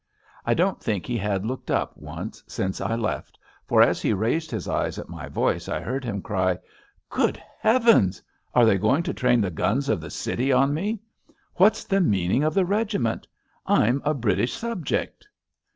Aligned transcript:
I 0.47 0.55
don't 0.55 0.81
think 0.81 1.05
he 1.05 1.15
had 1.19 1.45
looked 1.45 1.69
np 1.69 1.95
once 1.95 2.43
since 2.47 2.81
I 2.81 2.95
left, 2.95 3.37
for 3.67 3.83
as 3.83 4.01
he 4.01 4.13
raised 4.13 4.49
his 4.49 4.67
eyes 4.67 4.97
at 4.97 5.09
my 5.09 5.29
voice 5.29 5.69
I 5.69 5.79
heard 5.79 6.03
him 6.03 6.23
cry:" 6.23 6.57
Good 7.11 7.39
heavens! 7.59 8.19
are 8.55 8.65
they 8.65 8.79
going 8.79 9.03
to 9.03 9.13
train 9.13 9.41
the 9.41 9.51
guns 9.51 9.89
of 9.89 10.01
the 10.01 10.09
city 10.09 10.51
on 10.51 10.73
me? 10.73 11.01
What's 11.57 11.83
the 11.83 12.01
meaning 12.01 12.43
of 12.43 12.55
the 12.55 12.65
regiment? 12.65 13.27
I'm 13.67 14.01
a 14.03 14.15
British 14.15 14.53
subject." 14.53 15.27